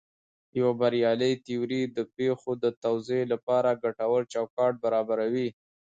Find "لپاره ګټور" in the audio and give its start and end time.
3.33-4.21